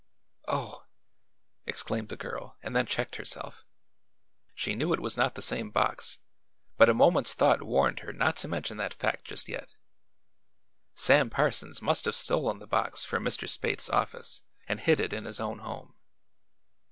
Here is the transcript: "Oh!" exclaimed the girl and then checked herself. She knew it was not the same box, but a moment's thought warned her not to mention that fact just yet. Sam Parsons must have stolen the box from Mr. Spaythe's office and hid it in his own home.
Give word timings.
"Oh!" 0.47 0.87
exclaimed 1.67 2.09
the 2.09 2.15
girl 2.15 2.57
and 2.63 2.75
then 2.75 2.87
checked 2.87 3.17
herself. 3.17 3.63
She 4.55 4.73
knew 4.73 4.93
it 4.93 4.99
was 4.99 5.15
not 5.15 5.35
the 5.35 5.43
same 5.43 5.69
box, 5.69 6.17
but 6.75 6.89
a 6.89 6.93
moment's 6.95 7.35
thought 7.35 7.61
warned 7.61 7.99
her 7.99 8.11
not 8.11 8.35
to 8.37 8.47
mention 8.47 8.77
that 8.77 8.95
fact 8.95 9.25
just 9.25 9.47
yet. 9.47 9.75
Sam 10.95 11.29
Parsons 11.29 11.83
must 11.83 12.05
have 12.05 12.15
stolen 12.15 12.57
the 12.57 12.65
box 12.65 13.03
from 13.03 13.23
Mr. 13.23 13.47
Spaythe's 13.47 13.91
office 13.91 14.41
and 14.67 14.79
hid 14.79 14.99
it 14.99 15.13
in 15.13 15.25
his 15.25 15.39
own 15.39 15.59
home. 15.59 15.93